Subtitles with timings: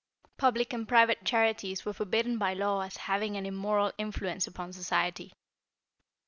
[0.37, 5.31] Public and private charities were forbidden by law as having an immoral influence upon society.